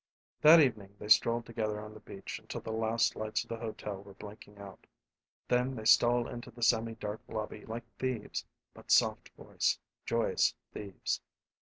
That 0.41 0.59
evening 0.59 0.95
they 0.97 1.09
strolled 1.09 1.45
together 1.45 1.79
on 1.79 1.93
the 1.93 1.99
beach 1.99 2.39
until 2.39 2.61
the 2.61 2.71
last 2.71 3.15
lights 3.15 3.43
of 3.43 3.49
the 3.49 3.57
hotel 3.59 4.01
were 4.01 4.15
blinking 4.15 4.57
out. 4.57 4.87
Then 5.47 5.75
they 5.75 5.85
stole 5.85 6.27
into 6.27 6.49
the 6.49 6.63
semi 6.63 6.95
dark 6.95 7.21
lobby 7.27 7.65
like 7.67 7.83
thieves 7.99 8.43
but 8.73 8.89
soft 8.89 9.29
voiced, 9.37 9.79
joyous 10.07 10.55
thieves. 10.73 11.21